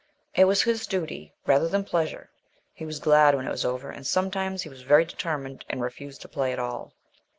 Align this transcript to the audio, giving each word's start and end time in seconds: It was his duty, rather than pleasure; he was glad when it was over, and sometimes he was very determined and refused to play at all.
It 0.33 0.45
was 0.45 0.63
his 0.63 0.87
duty, 0.87 1.31
rather 1.45 1.67
than 1.67 1.83
pleasure; 1.83 2.31
he 2.73 2.85
was 2.87 2.97
glad 2.97 3.35
when 3.35 3.45
it 3.45 3.51
was 3.51 3.63
over, 3.63 3.91
and 3.91 4.03
sometimes 4.07 4.63
he 4.63 4.69
was 4.69 4.81
very 4.81 5.05
determined 5.05 5.63
and 5.69 5.79
refused 5.79 6.21
to 6.23 6.27
play 6.27 6.51
at 6.51 6.57
all. 6.57 6.93